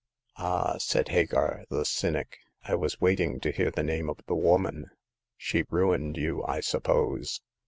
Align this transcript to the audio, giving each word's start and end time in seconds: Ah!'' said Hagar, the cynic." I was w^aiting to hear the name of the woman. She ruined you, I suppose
Ah!'' 0.37 0.77
said 0.79 1.09
Hagar, 1.09 1.65
the 1.69 1.85
cynic." 1.85 2.39
I 2.63 2.73
was 2.73 2.95
w^aiting 2.95 3.39
to 3.43 3.51
hear 3.51 3.69
the 3.69 3.83
name 3.83 4.09
of 4.09 4.17
the 4.25 4.33
woman. 4.33 4.89
She 5.37 5.63
ruined 5.69 6.17
you, 6.17 6.43
I 6.43 6.59
suppose 6.61 7.39